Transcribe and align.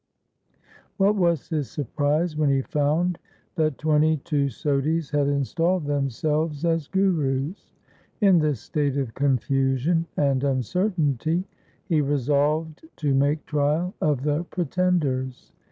What 0.97 1.15
was 1.15 1.49
his 1.49 1.69
surprise 1.69 2.35
when 2.35 2.49
he 2.49 2.63
found 2.63 3.19
that 3.53 3.77
twenty 3.77 4.17
two 4.17 4.47
Sodhis 4.49 5.11
had 5.11 5.27
installed 5.27 5.85
themselves 5.85 6.65
as 6.65 6.87
gurus! 6.87 7.71
In 8.19 8.39
this 8.39 8.61
state 8.61 8.97
of 8.97 9.13
confusion 9.13 10.07
and 10.17 10.43
uncertainty 10.43 11.43
he 11.85 12.01
resolved 12.01 12.83
to 12.95 13.13
make 13.13 13.45
trial 13.45 13.93
of 14.01 14.23
the 14.23 14.43
pre 14.45 14.65
tenders. 14.65 15.51